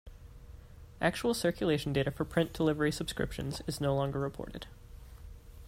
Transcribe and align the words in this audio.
Actual 0.99 1.35
circulation 1.35 1.93
data 1.93 2.09
for 2.09 2.25
print 2.25 2.53
delivery 2.53 2.91
subscriptions 2.91 3.61
is 3.67 3.79
no 3.79 3.93
longer 3.93 4.19
reported. 4.19 4.65